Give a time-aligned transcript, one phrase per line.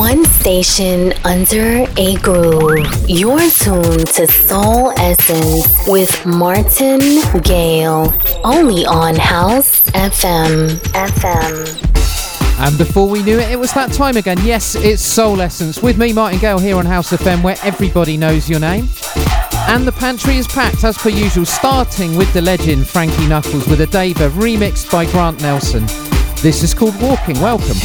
[0.00, 2.88] One station under a groove.
[3.06, 7.00] You're tuned to Soul Essence with Martin
[7.42, 8.10] Gale.
[8.42, 10.70] Only on House FM.
[10.94, 12.66] FM.
[12.66, 14.38] And before we knew it, it was that time again.
[14.42, 18.48] Yes, it's Soul Essence with me, Martin Gale, here on House FM, where everybody knows
[18.48, 18.88] your name.
[19.68, 23.80] And the pantry is packed as per usual, starting with the legend Frankie Knuckles with
[23.80, 25.84] Adeva remixed by Grant Nelson.
[26.36, 27.38] This is called Walking.
[27.38, 27.76] Welcome.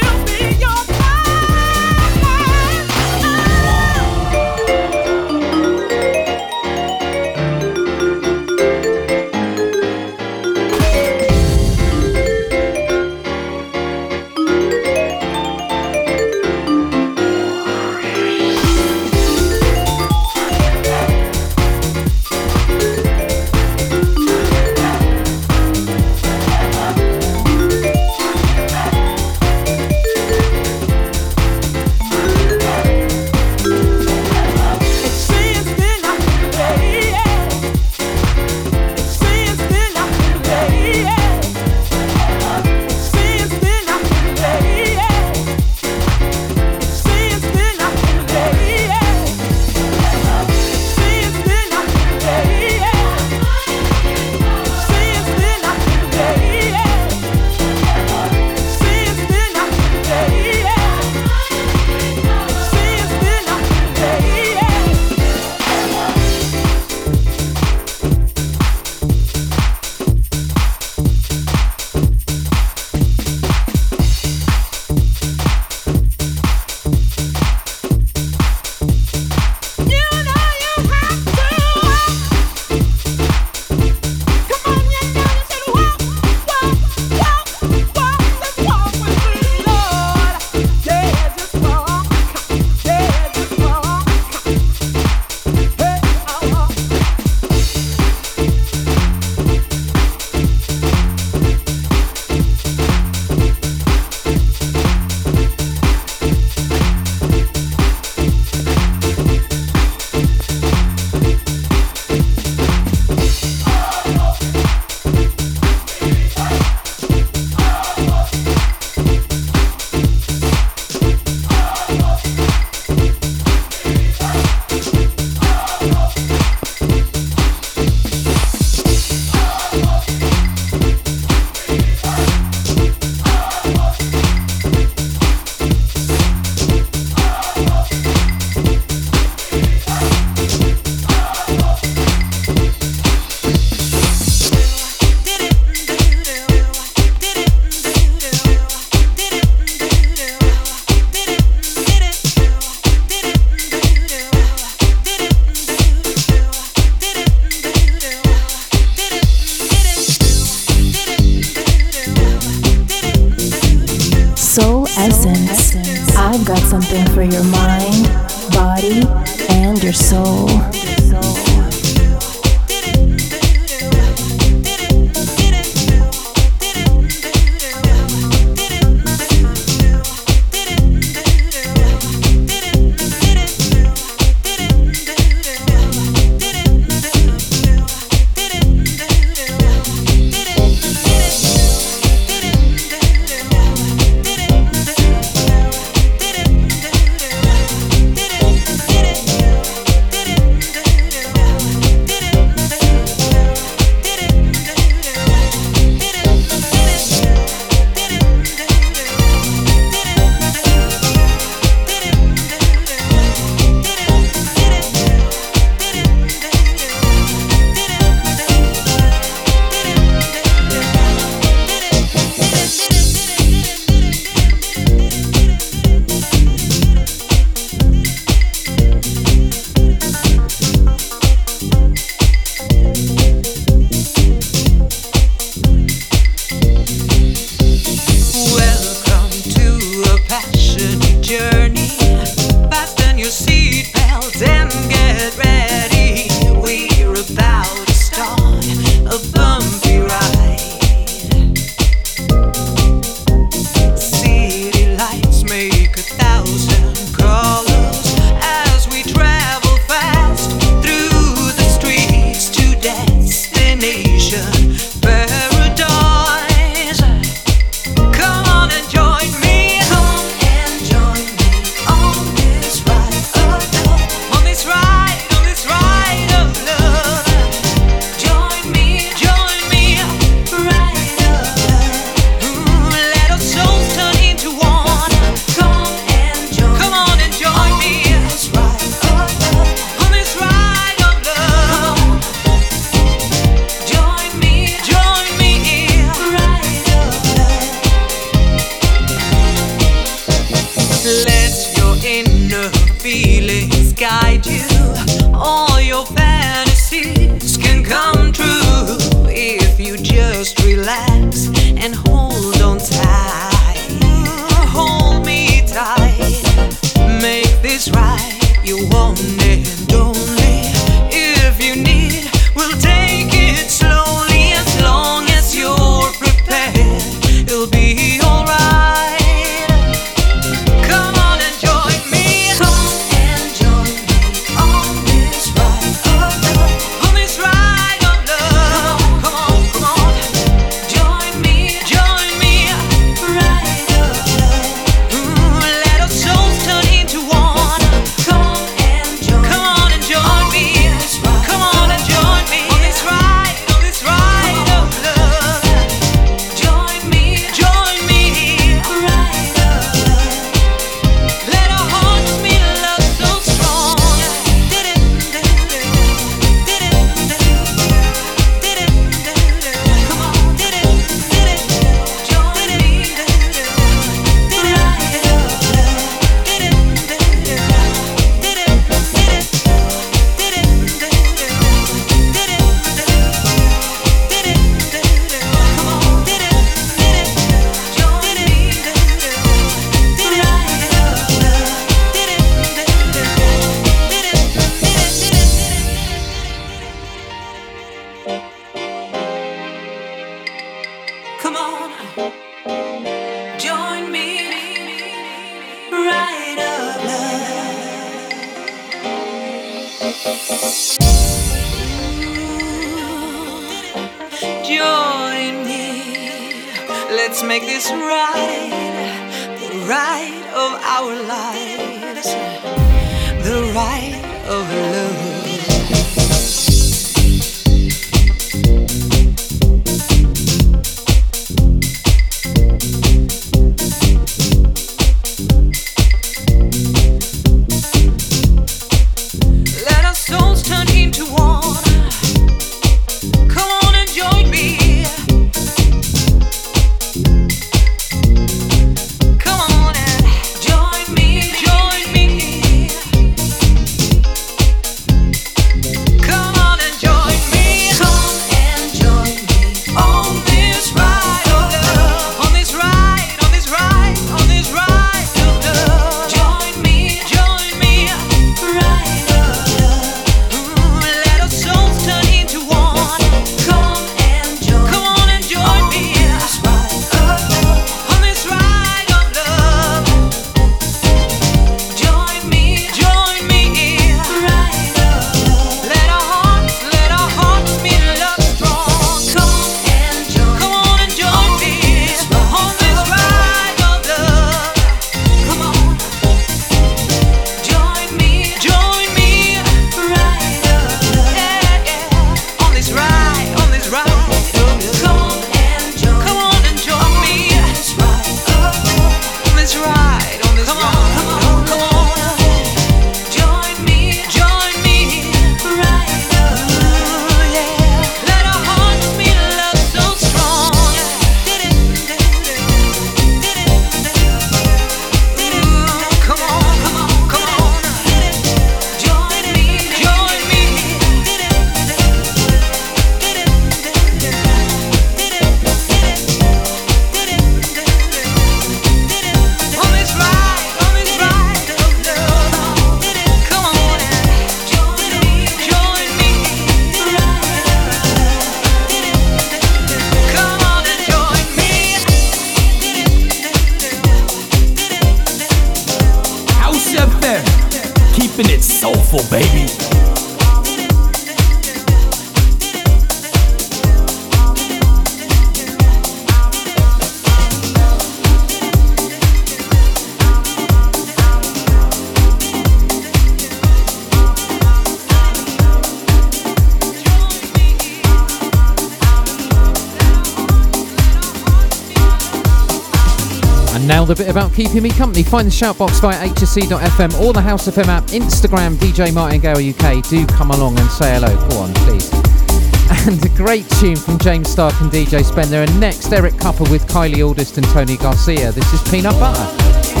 [584.55, 585.23] Keeping me company.
[585.23, 590.03] Find the shoutbox via hsc.fm or the House FM app, Instagram, DJ Martingale UK.
[590.09, 591.35] Do come along and say hello.
[591.49, 592.11] Go on, please.
[593.07, 595.63] And a great tune from James Stark and DJ Spender.
[595.63, 598.51] And next, Eric Kupper with Kylie Auldist and Tony Garcia.
[598.51, 600.00] This is Peanut Butter.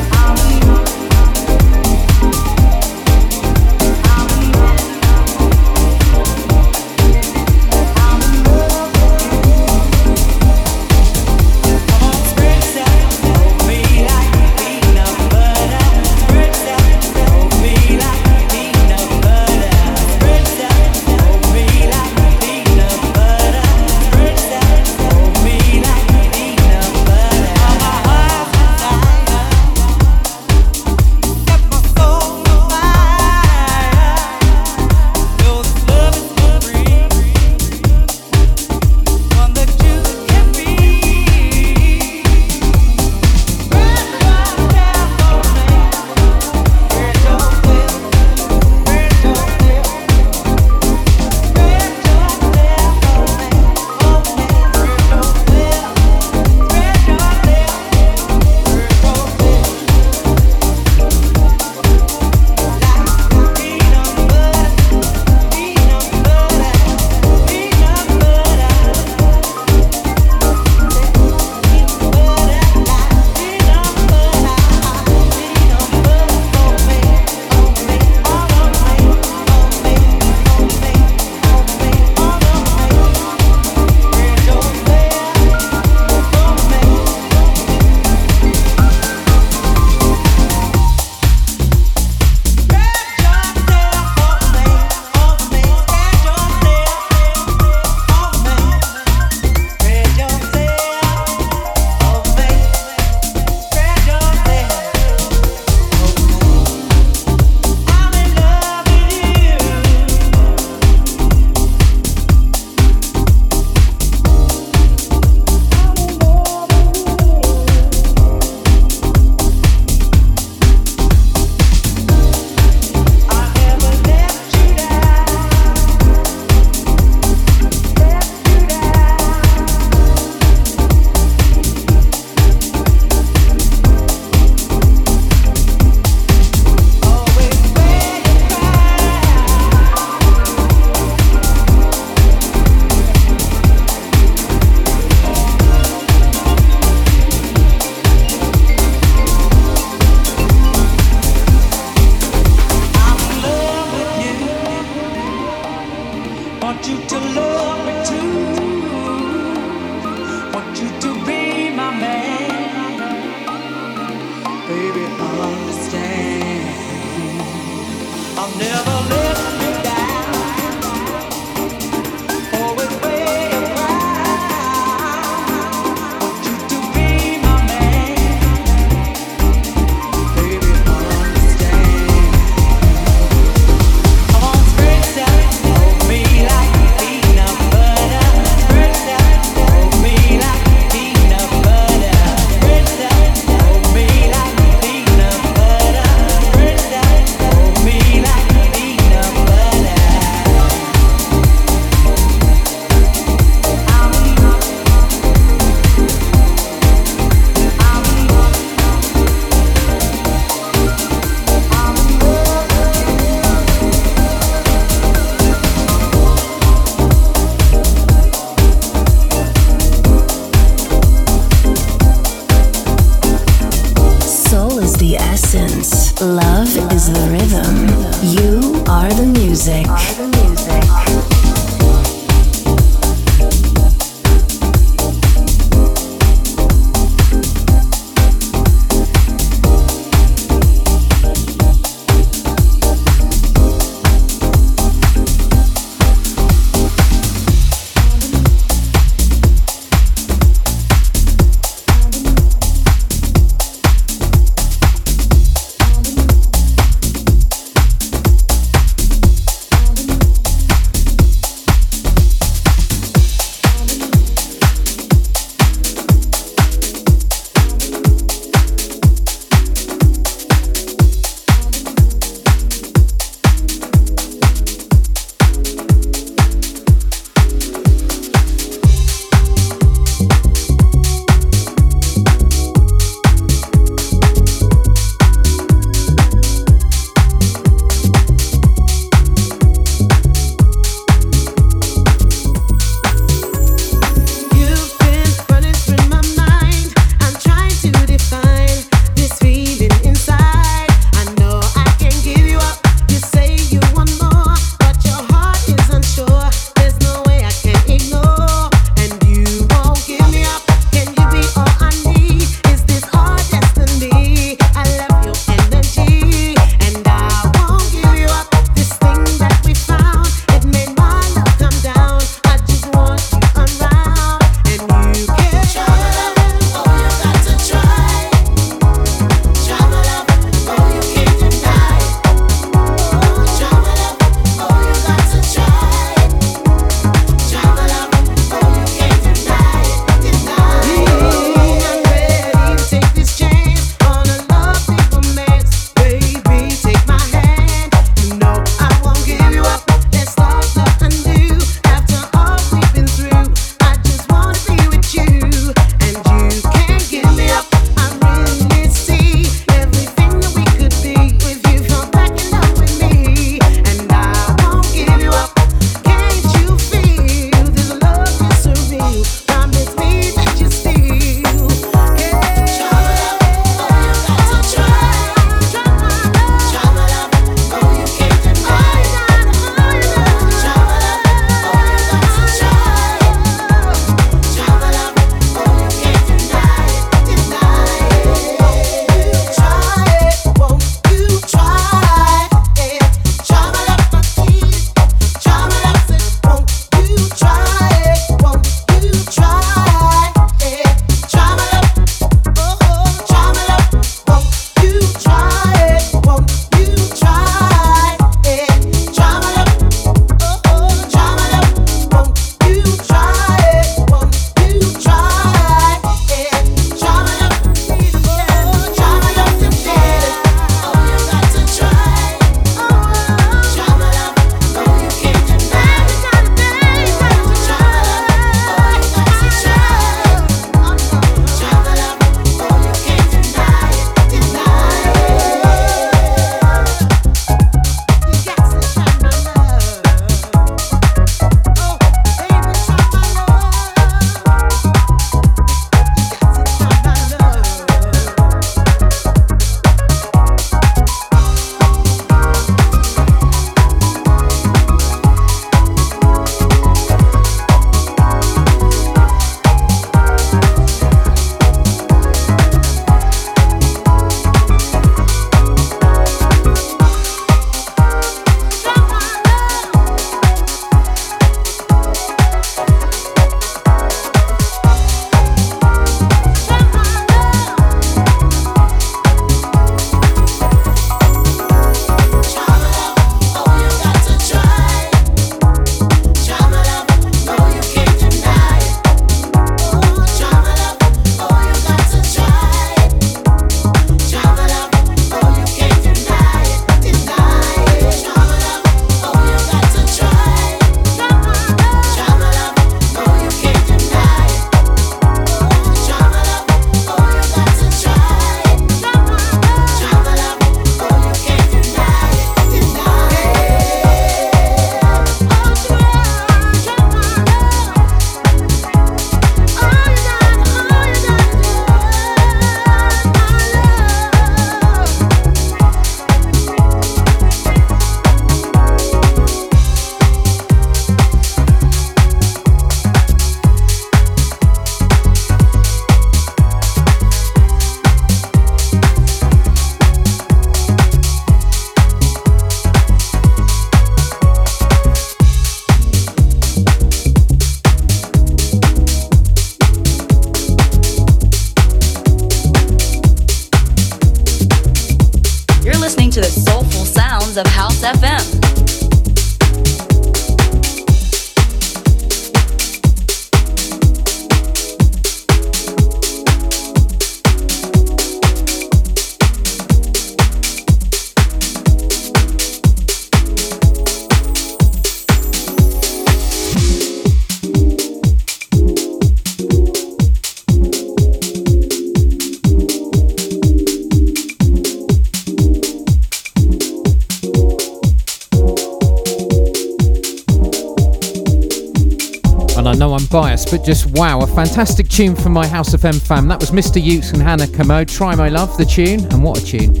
[593.74, 596.46] But just wow, a fantastic tune from my House FM fam.
[596.46, 597.02] That was Mr.
[597.02, 598.06] Utes and Hannah Khemoh.
[598.06, 600.00] Try My Love, the tune, and what a tune.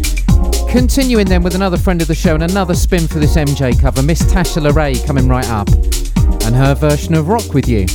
[0.70, 4.00] Continuing then with another friend of the show and another spin for this MJ cover,
[4.00, 5.66] Miss Tasha LaRae coming right up,
[6.46, 7.86] and her version of Rock With You.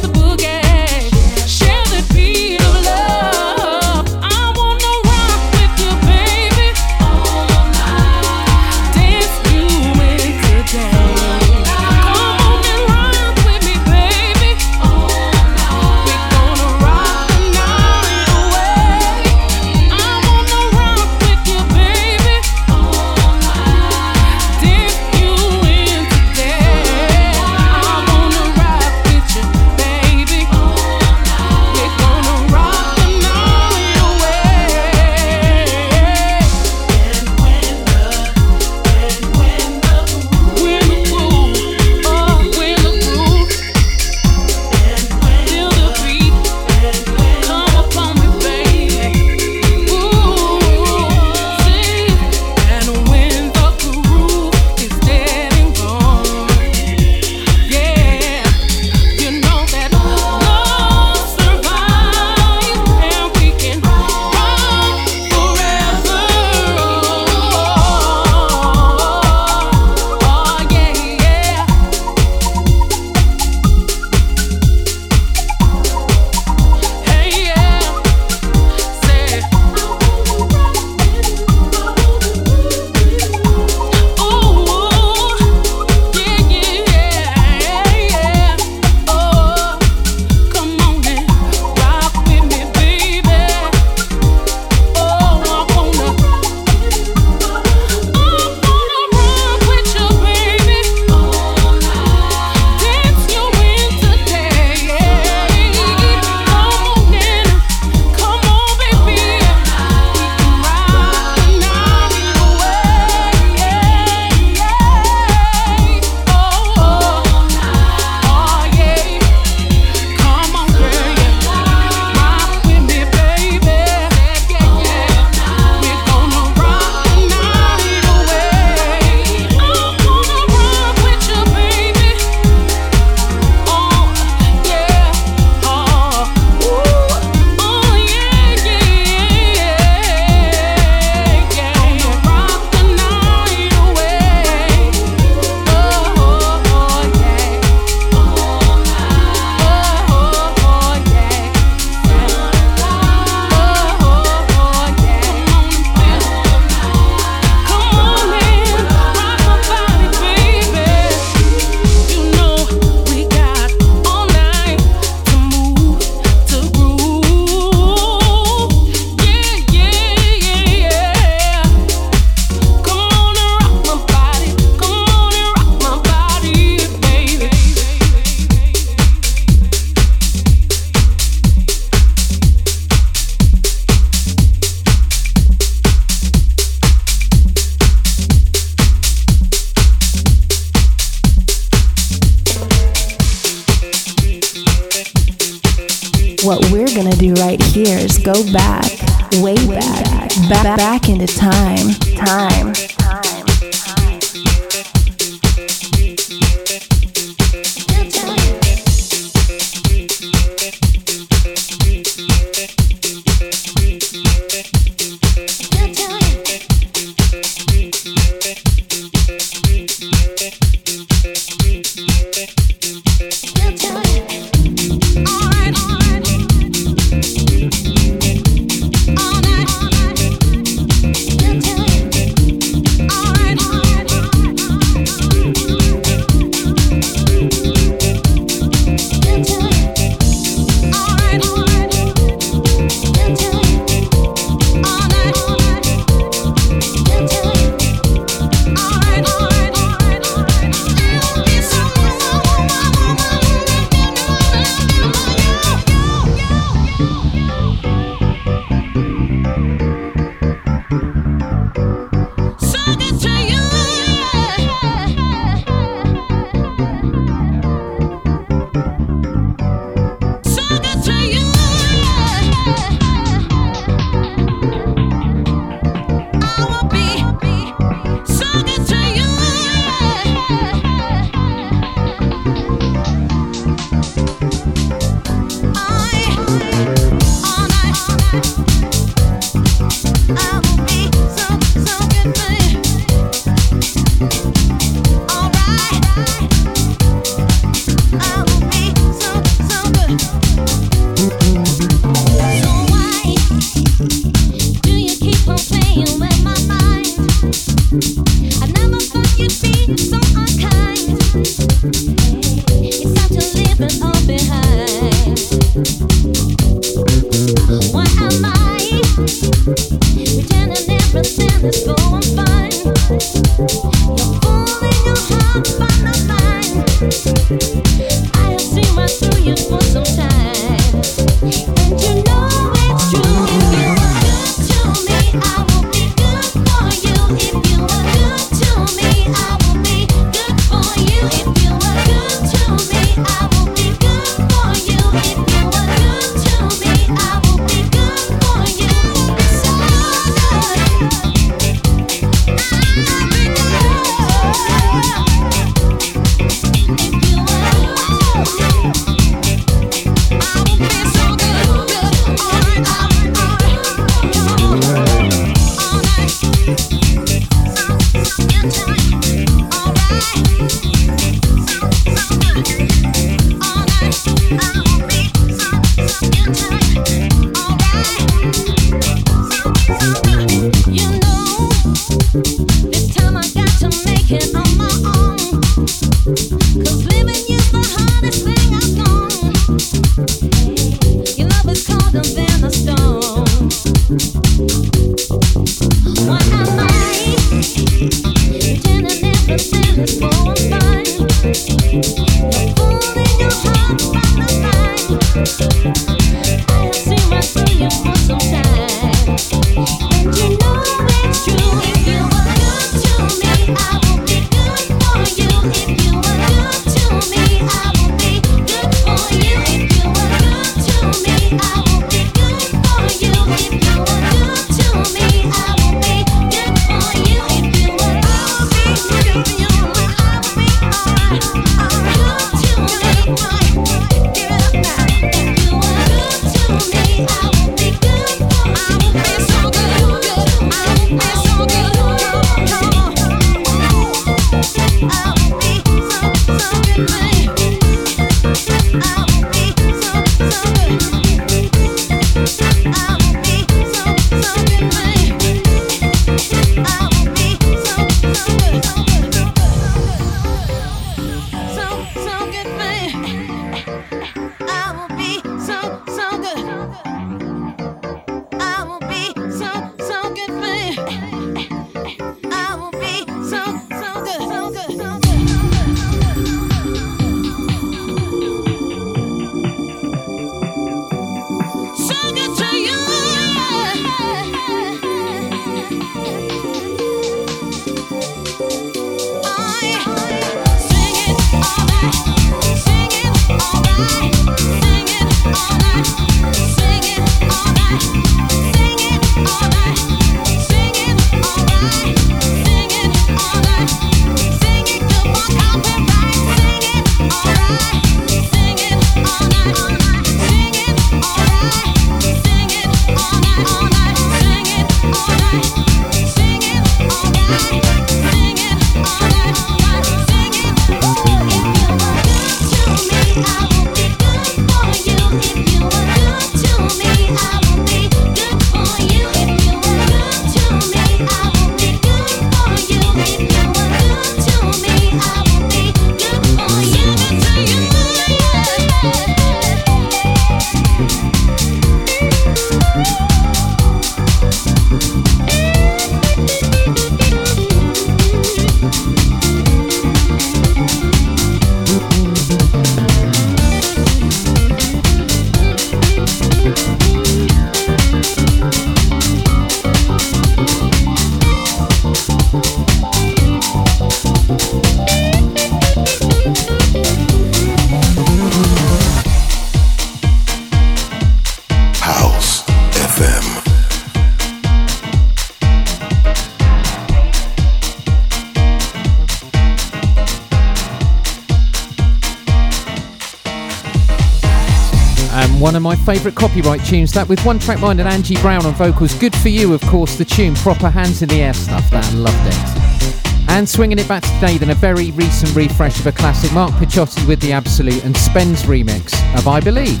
[586.10, 587.12] Favourite copyright tunes.
[587.12, 589.14] That with One Track Mind and Angie Brown on vocals.
[589.14, 590.56] Good for you, of course, the tune.
[590.56, 591.88] Proper hands in the air stuff.
[591.92, 593.48] That loved it.
[593.48, 596.52] And swinging it back to today, then a very recent refresh of a classic.
[596.52, 600.00] Mark Picchiotti with the Absolute and Spen's remix of I Believe.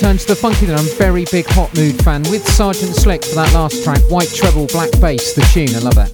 [0.00, 3.36] Going to the funky that I'm very big Hot Mood fan with Sergeant Slick for
[3.36, 6.12] that last track, White Treble, Black Bass, the tune, I love that.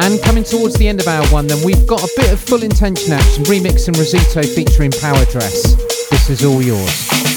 [0.00, 2.62] And coming towards the end of our one, then we've got a bit of full
[2.62, 5.74] intention action, remixing Rosito featuring Power Dress.
[6.10, 7.33] This is all yours.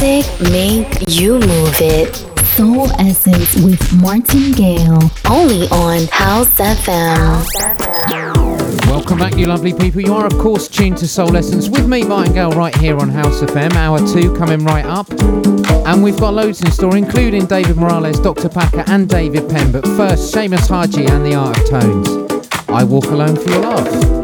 [0.00, 2.14] Music make you move it.
[2.56, 5.10] Soul Essence with Martin Gale.
[5.28, 7.46] Only on House FM.
[8.86, 10.00] Welcome back, you lovely people.
[10.00, 13.08] You are, of course, tuned to Soul Essence with me, Martin Gale, right here on
[13.08, 13.72] House FM.
[13.74, 15.10] Hour two coming right up.
[15.86, 18.48] And we've got loads in store, including David Morales, Dr.
[18.48, 19.72] Packer, and David Penn.
[19.72, 22.08] But first, Seamus Haji and the Art of Tones.
[22.68, 24.21] I Walk Alone for Your Love.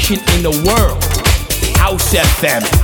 [0.00, 1.02] Station in the world,
[1.76, 2.79] House FM.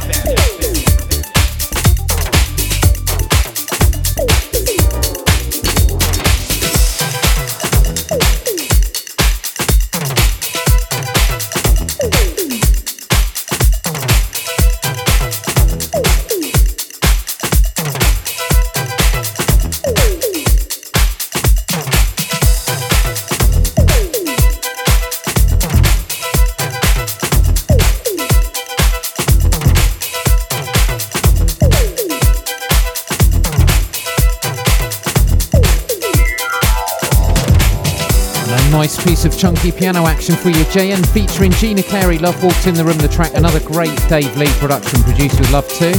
[39.37, 40.64] Chunky piano action for you.
[40.72, 42.18] JN featuring Gina Carey.
[42.18, 42.99] Love walked in the room.
[42.99, 45.93] The track, another great Dave Lee production produced with Love too.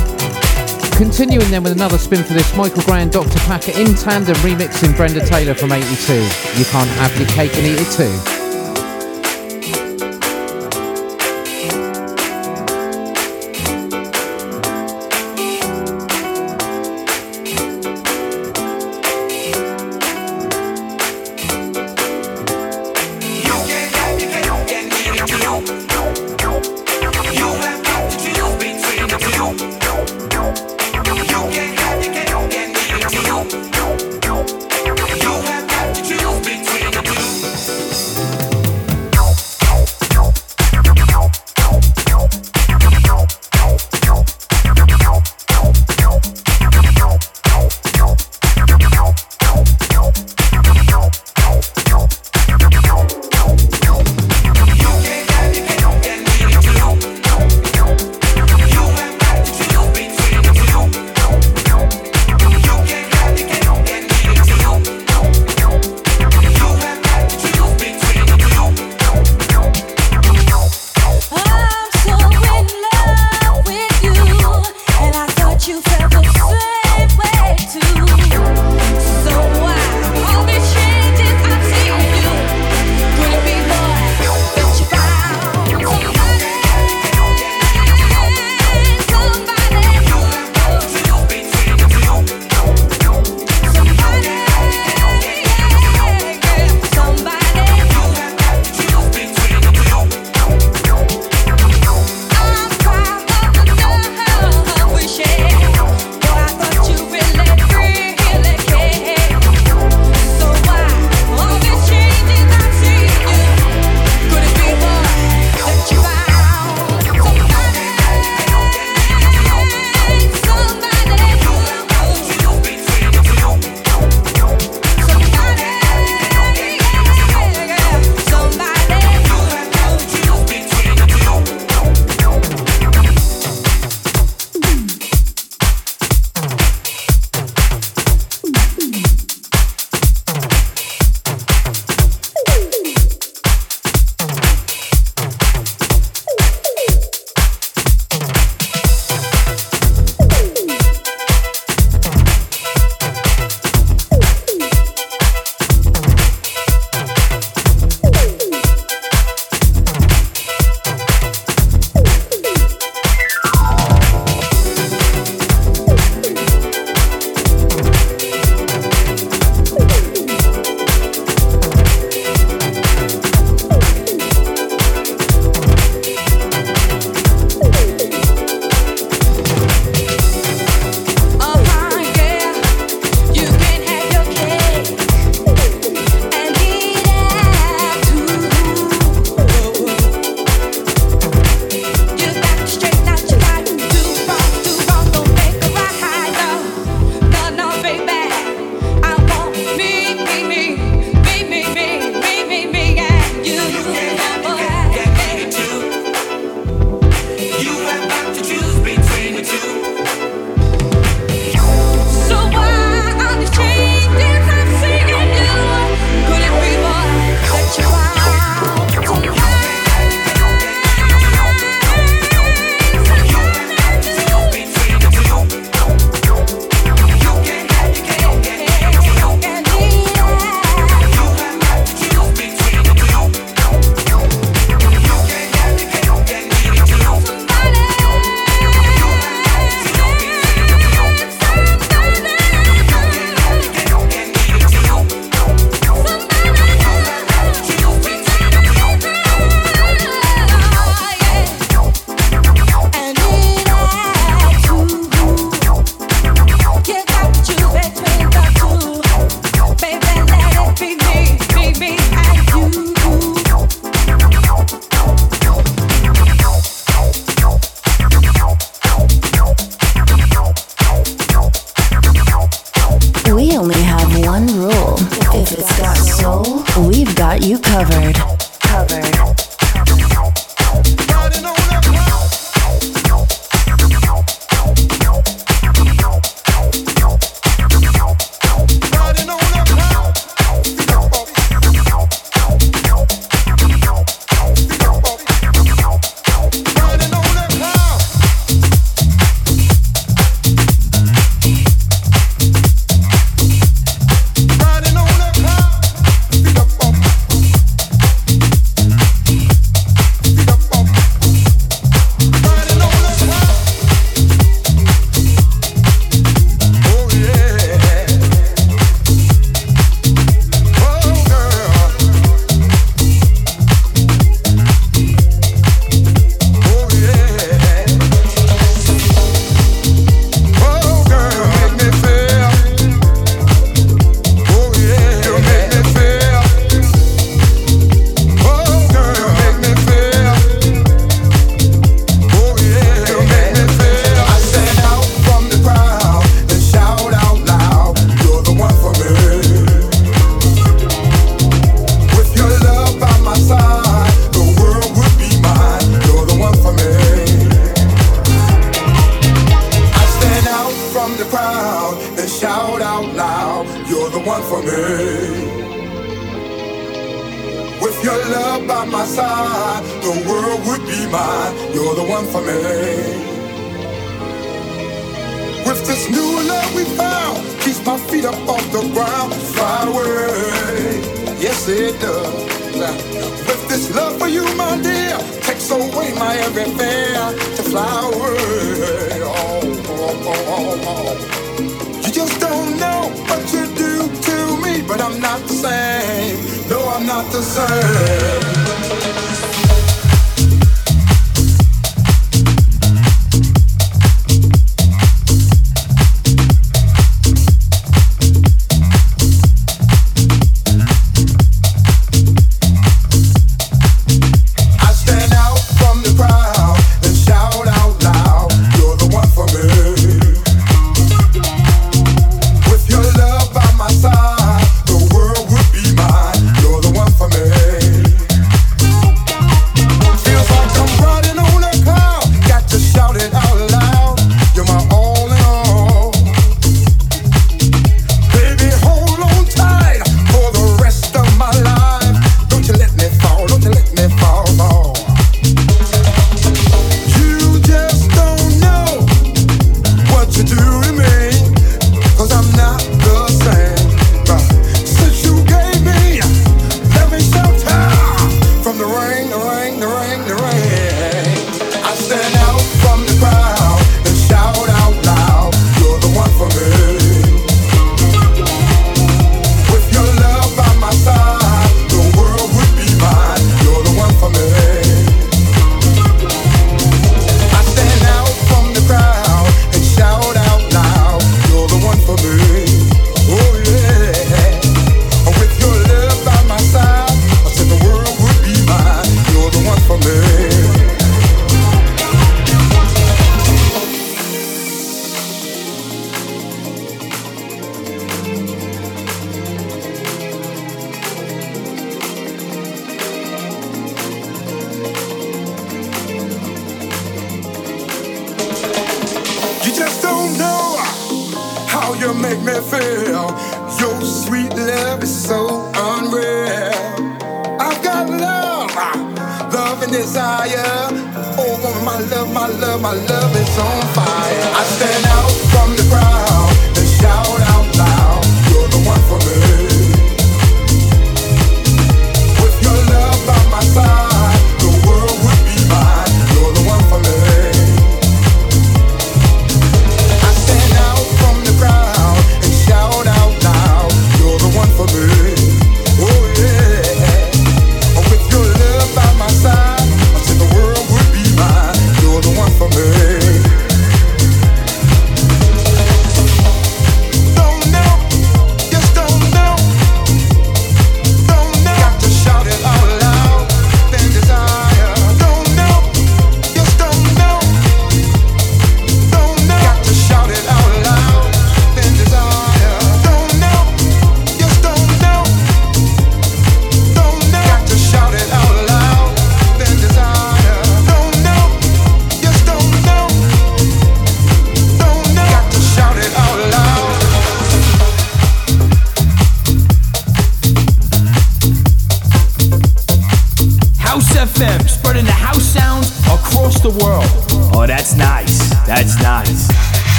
[0.97, 3.37] Continuing then with another spin for this, Michael Gray and Dr.
[3.39, 6.13] Packer in tandem remixing Brenda Taylor from 82.
[6.57, 8.36] You can't have your cake and eat it too.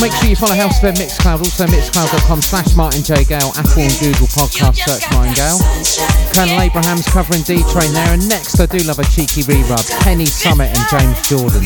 [0.00, 3.24] Make sure you follow House FM Mixcloud, also mixcloud.com slash Martin J.
[3.24, 5.58] Gale, Apple and Google podcast, search Martin Gale.
[6.32, 8.14] Colonel Abrams covering D Train there.
[8.14, 9.80] And next, I do love a cheeky re-rub.
[9.80, 11.62] Summit and James Jordan.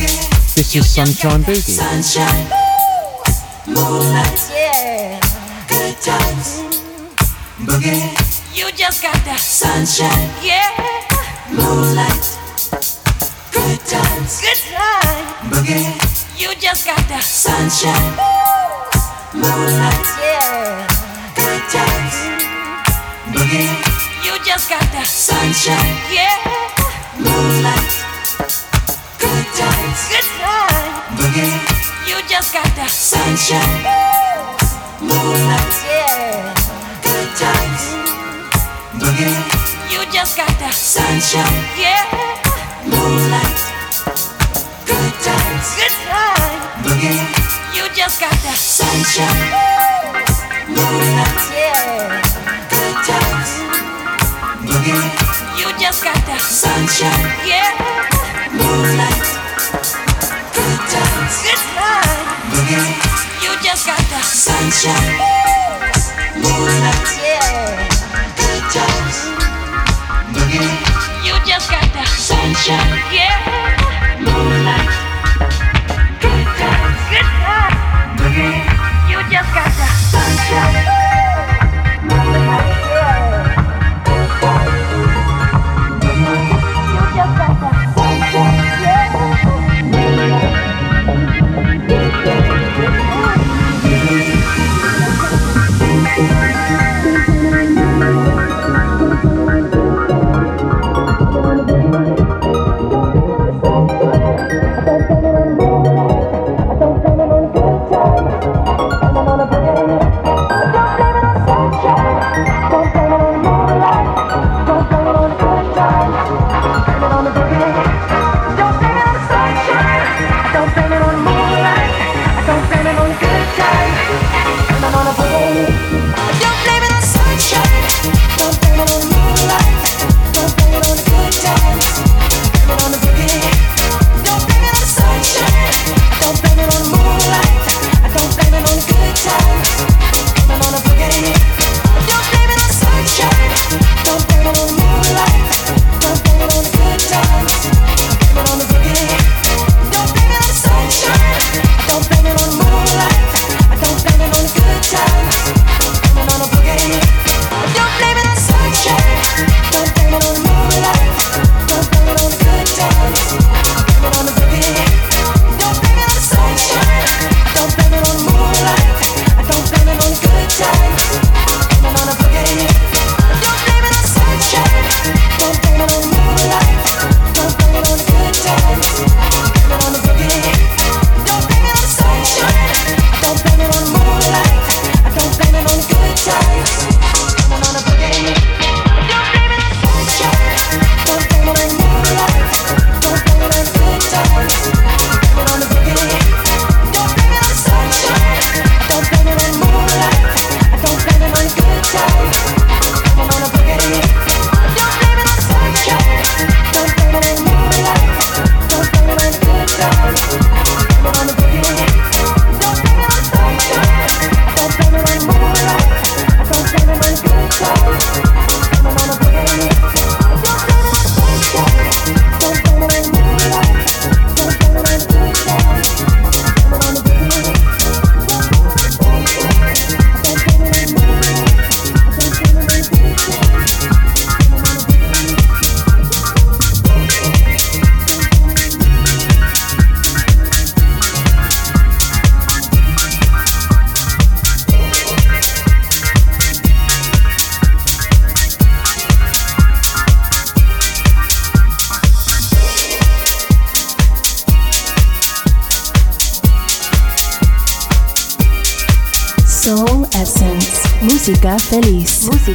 [0.57, 1.77] This is Sunshine Boogie.
[1.77, 2.49] Sunshine.
[3.67, 4.49] Moonlight.
[4.49, 5.19] Yeah.
[5.67, 6.65] Good times.
[7.61, 8.57] Boogie.
[8.57, 10.33] You just got that sunshine.
[10.41, 10.73] Yeah.
[11.53, 12.39] Moonlight.
[13.53, 14.41] Good times.
[14.41, 15.53] Good times.
[15.53, 16.13] Boogie.
[16.35, 18.17] You just got the sunshine,
[19.55, 19.92] moonlight,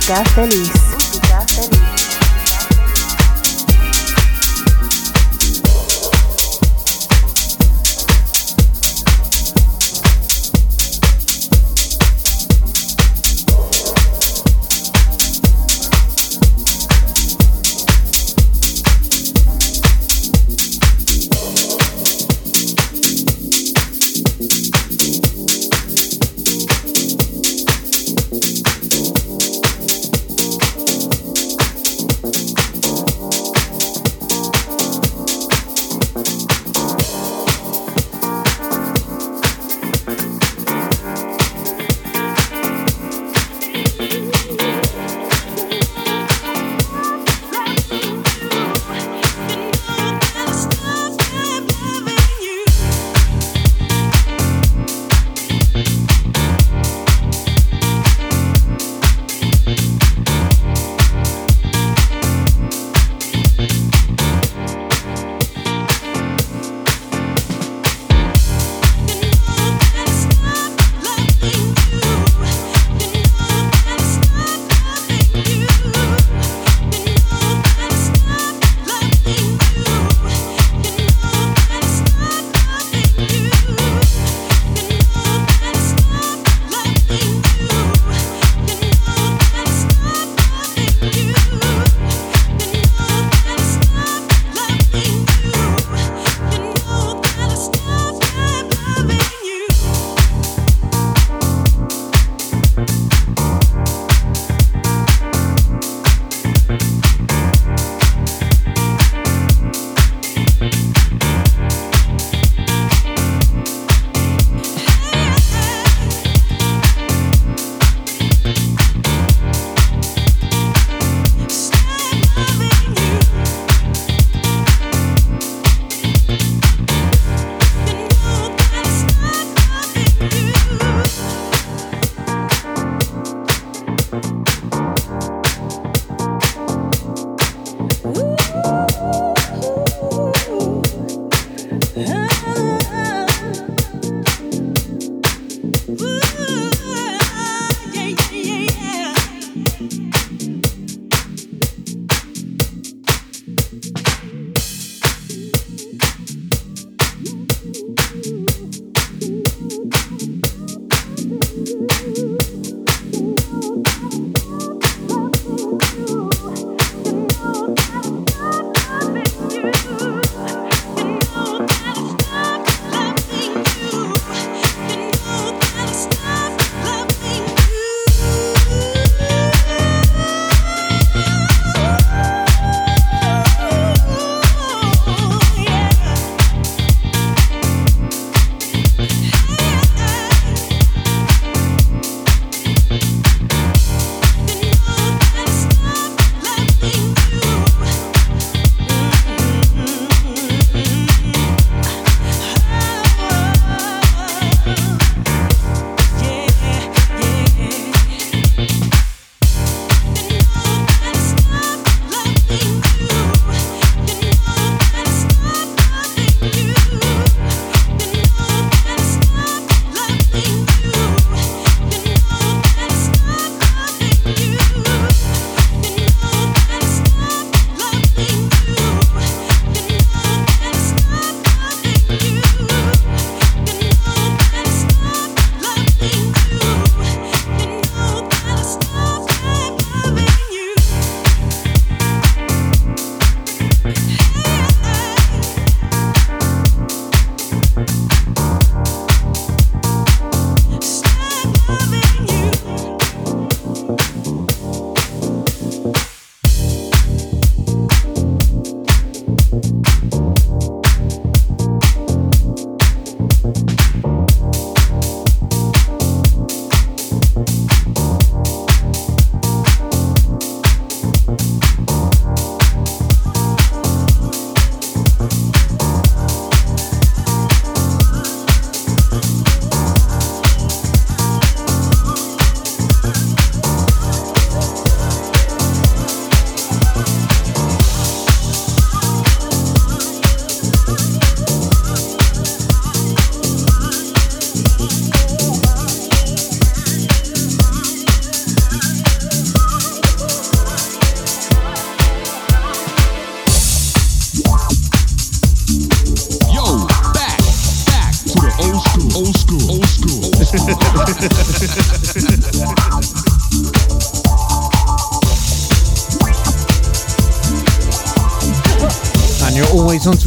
[0.09, 0.77] Seja feliz.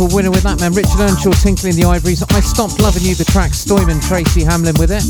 [0.10, 0.73] Winner with that man.
[0.73, 2.23] Richard Earnshaw tinkling the ivories.
[2.34, 3.14] I stopped loving you.
[3.14, 5.06] The track Stoyman Tracy Hamlin with it,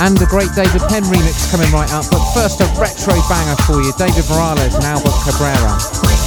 [0.00, 2.04] and the great David Penn remix coming right up.
[2.10, 3.92] But first, a retro banger for you.
[3.96, 5.72] David Morales and Albert Cabrera.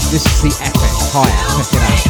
[0.10, 1.36] This is the epic higher.
[1.62, 2.07] Check it out.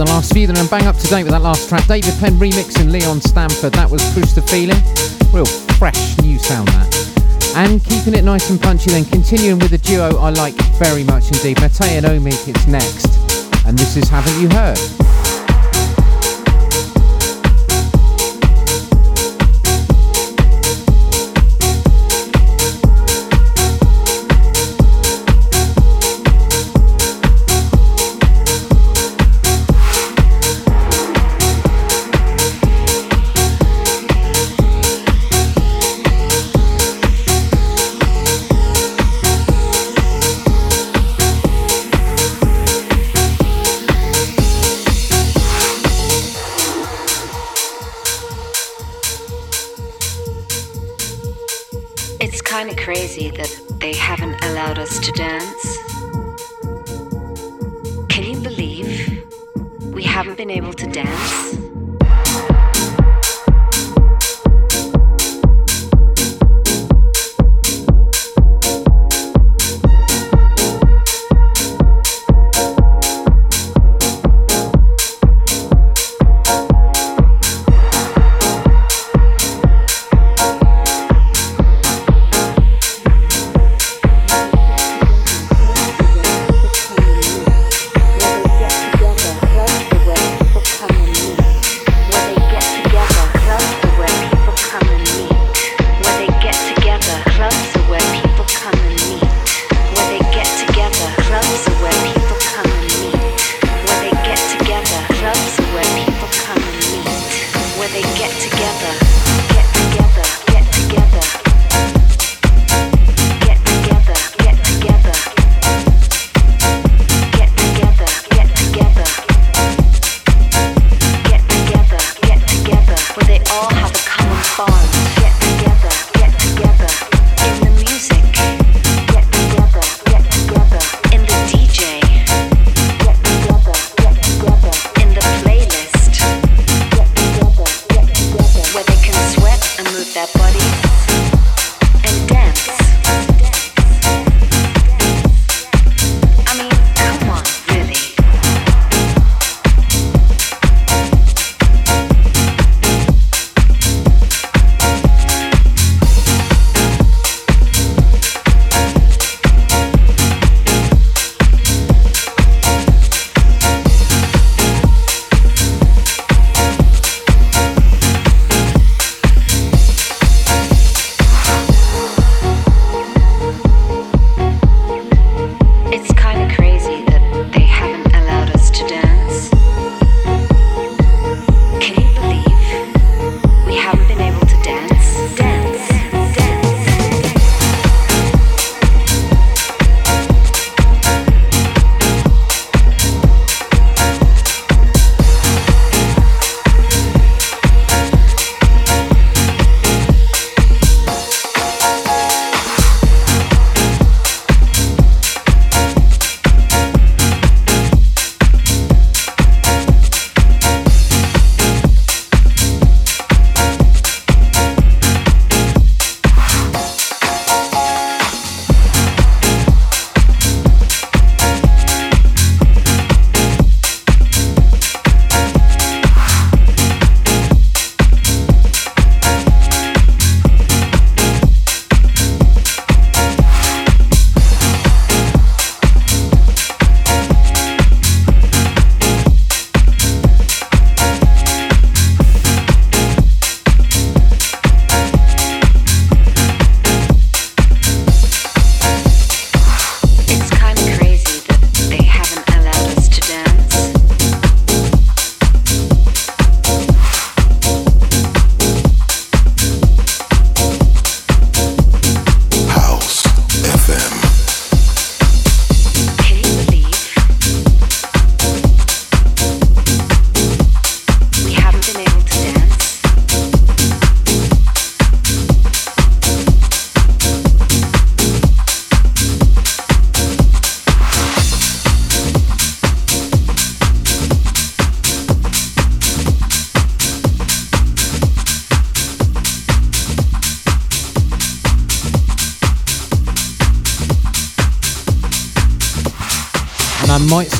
[0.00, 1.86] The last few, then I'm bang up to date with that last track.
[1.86, 3.74] David Penn remixing Leon Stanford.
[3.74, 4.80] That was Push the Feeling.
[5.30, 5.44] Real
[5.76, 6.88] fresh new sound that.
[7.54, 11.28] And keeping it nice and punchy, then continuing with a duo I like very much
[11.28, 11.60] indeed.
[11.60, 13.12] Mete and Omik, it's next.
[13.66, 14.78] And this is Haven't You Heard?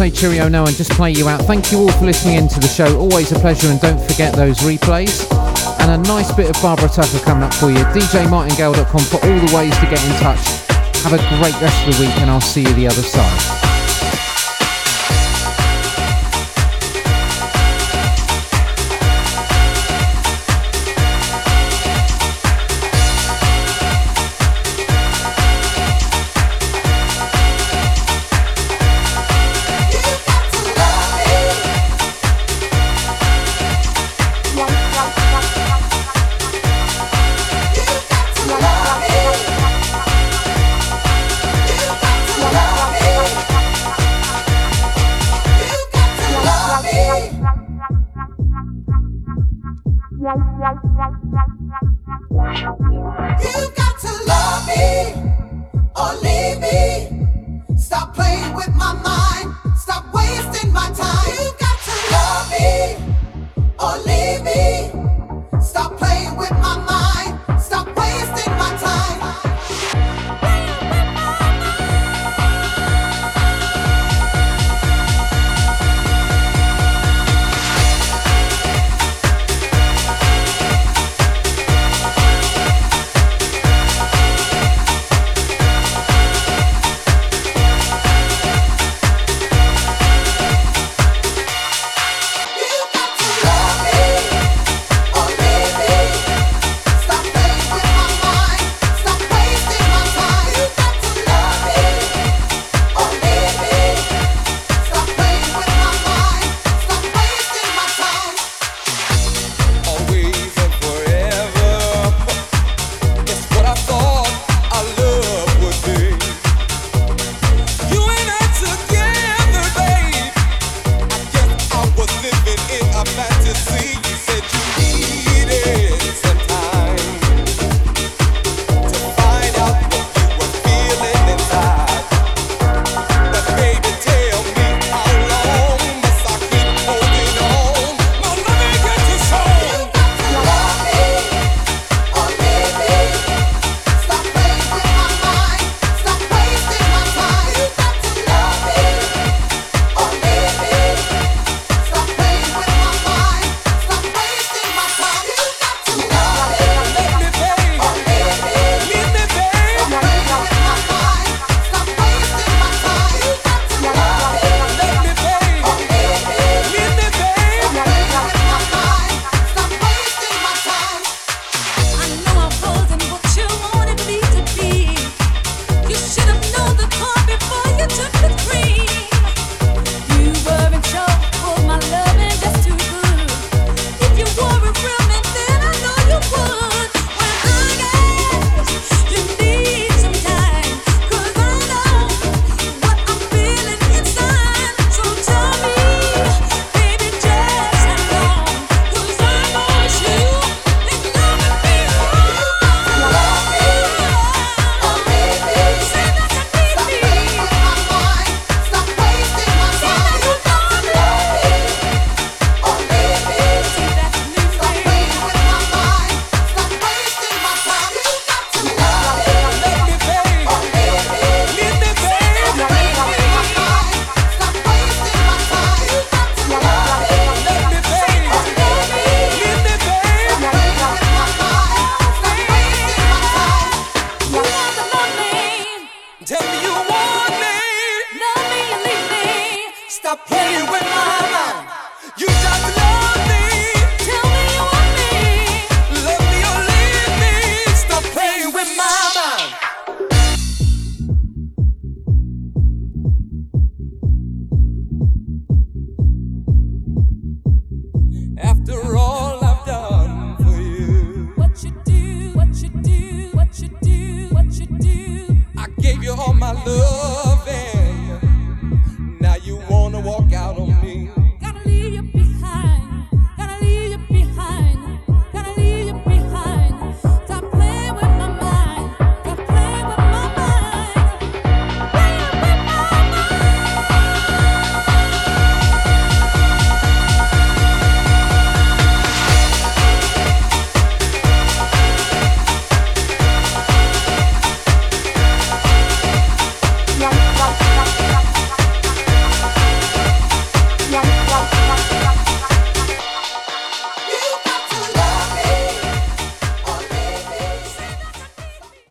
[0.00, 1.42] Say cheerio now and just play you out.
[1.42, 2.98] Thank you all for listening in to the show.
[2.98, 5.30] Always a pleasure, and don't forget those replays.
[5.78, 7.84] And a nice bit of Barbara Tucker coming up for you.
[7.92, 10.40] DJMartingale.com for all the ways to get in touch.
[11.02, 13.69] Have a great rest of the week, and I'll see you the other side.